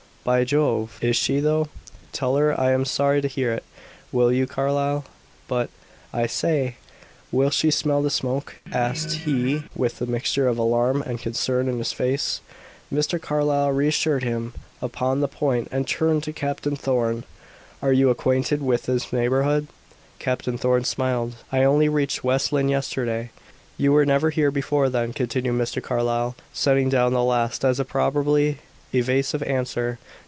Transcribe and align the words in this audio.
"By 0.23 0.43
Jove! 0.43 0.99
Is 1.01 1.15
she, 1.17 1.39
though? 1.39 1.67
Tell 2.11 2.35
her 2.35 2.57
I 2.61 2.73
am 2.73 2.85
sorry 2.85 3.21
to 3.21 3.27
hear 3.27 3.51
it, 3.53 3.63
will 4.11 4.31
you, 4.31 4.45
Carlyle? 4.45 5.03
But 5.47 5.71
I 6.13 6.27
say! 6.27 6.75
Will 7.31 7.49
she 7.49 7.71
smell 7.71 8.03
the 8.03 8.11
smoke?" 8.11 8.57
asked 8.71 9.13
he, 9.25 9.63
with 9.75 9.99
a 9.99 10.05
mixture 10.05 10.47
of 10.47 10.59
alarm 10.59 11.01
and 11.01 11.17
concern 11.19 11.67
in 11.67 11.79
his 11.79 11.91
face. 11.91 12.39
Mr. 12.93 13.19
Carlyle 13.19 13.71
reassured 13.71 14.21
him 14.23 14.53
upon 14.79 15.21
the 15.21 15.27
point, 15.27 15.67
and 15.71 15.87
turned 15.87 16.21
to 16.25 16.33
Captain 16.33 16.75
Thorn. 16.75 17.23
"Are 17.81 17.91
you 17.91 18.11
acquainted 18.11 18.61
with 18.61 18.83
this 18.83 19.11
neighborhood?" 19.11 19.65
Captain 20.19 20.55
Thorn 20.55 20.83
smiled. 20.83 21.33
"I 21.51 21.63
only 21.63 21.89
reached 21.89 22.23
West 22.23 22.53
Lynne 22.53 22.69
yesterday." 22.69 23.31
"You 23.75 23.91
were 23.91 24.05
never 24.05 24.29
here 24.29 24.51
before 24.51 24.87
then?" 24.87 25.13
continued 25.13 25.55
Mr. 25.55 25.81
Carlyle, 25.81 26.35
setting 26.53 26.89
down 26.89 27.11
the 27.13 27.23
last 27.23 27.65
as 27.65 27.79
a 27.79 27.85
probably 27.85 28.59
evasive 28.93 29.41
answer. 29.43 29.97